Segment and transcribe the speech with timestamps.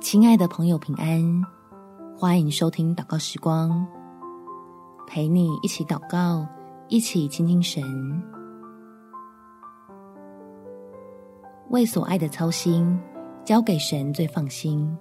[0.00, 1.44] 亲爱的朋友，平安！
[2.16, 3.86] 欢迎收听祷告时光，
[5.06, 6.46] 陪你一起祷告，
[6.88, 7.82] 一起亲近神。
[11.68, 12.98] 为所爱的操心，
[13.44, 14.96] 交给神最放心。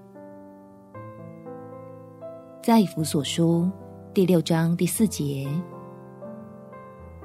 [2.62, 3.72] 在以弗所书
[4.14, 5.48] 第六章第四节，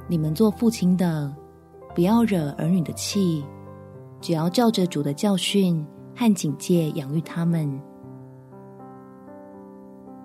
[0.07, 1.35] 你们做父亲的，
[1.93, 3.45] 不要惹儿女的气，
[4.21, 5.85] 只要照着主的教训。
[6.17, 7.69] 和警戒养育他们，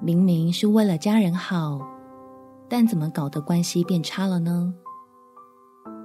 [0.02, 1.80] 明明是为了家人好，
[2.70, 4.74] 但怎么搞得关系变差了呢？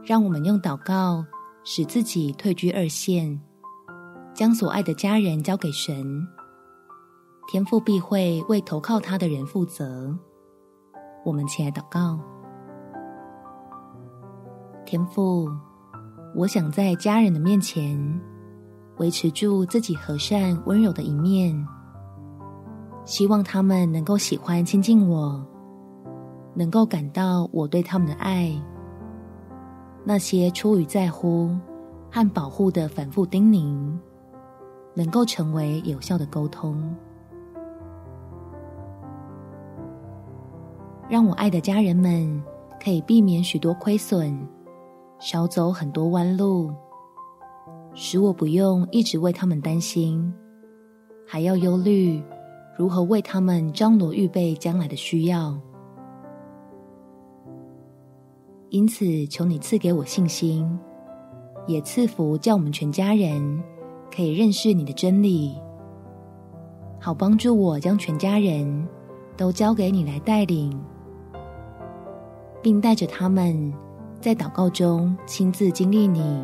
[0.02, 1.24] 让我们用祷告
[1.64, 3.40] 使自己退居二线，
[4.34, 6.26] 将所爱的家人交给神，
[7.48, 10.18] 天父必会为投靠他的人负责。
[11.24, 12.18] 我们起来祷告，
[14.84, 15.48] 天父，
[16.34, 18.20] 我想在家人的面前。
[18.98, 21.66] 维持住自己和善温柔的一面，
[23.04, 25.44] 希望他们能够喜欢亲近我，
[26.54, 28.50] 能够感到我对他们的爱。
[30.04, 31.50] 那些出于在乎
[32.10, 33.98] 和保护的反复叮咛，
[34.94, 36.94] 能够成为有效的沟通，
[41.08, 42.42] 让我爱的家人们
[42.82, 44.38] 可以避免许多亏损，
[45.18, 46.70] 少走很多弯路。
[47.94, 50.32] 使我不用一直为他们担心，
[51.26, 52.20] 还要忧虑
[52.76, 55.56] 如何为他们张罗预备将来的需要。
[58.70, 60.68] 因此，求你赐给我信心，
[61.68, 63.62] 也赐福叫我们全家人
[64.12, 65.54] 可以认识你的真理，
[66.98, 68.88] 好帮助我将全家人
[69.36, 70.76] 都交给你来带领，
[72.60, 73.72] 并带着他们
[74.20, 76.42] 在祷告中亲自经历你。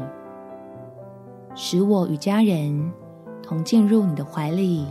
[1.54, 2.92] 使我与家人
[3.42, 4.86] 同进入你的怀里，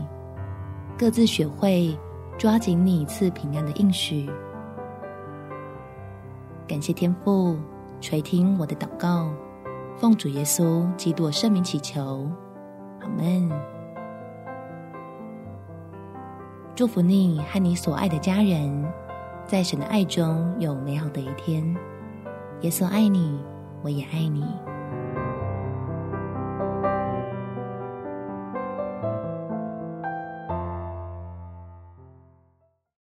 [0.98, 1.98] 各自学会
[2.38, 4.30] 抓紧你赐平安的应许。
[6.68, 7.58] 感谢天父
[8.00, 9.30] 垂听我的祷告，
[9.98, 12.30] 奉主耶稣基督圣名祈求，
[13.02, 13.50] 阿门。
[16.76, 18.86] 祝福你和你所爱的家人，
[19.46, 21.76] 在神的爱中有美好的一天。
[22.62, 23.40] 耶稣爱你，
[23.82, 24.46] 我也爱你。